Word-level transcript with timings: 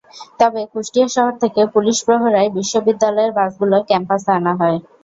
তবে 0.39 0.61
কুষ্টিয়া 0.71 1.07
শহর 1.15 1.33
থেকে 1.43 1.61
পুলিশ 1.73 1.97
প্রহরায় 2.05 2.49
বিশ্ববিদ্যালয়ের 2.57 3.31
বাসগুলো 3.37 3.77
ক্যাম্পাসে 3.89 4.29
আনা 4.37 4.53
হয়। 4.59 4.77